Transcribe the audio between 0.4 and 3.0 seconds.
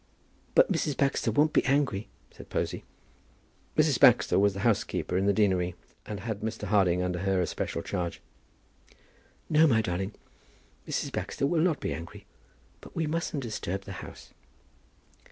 "But Mrs. Baxter won't be angry," said Posy.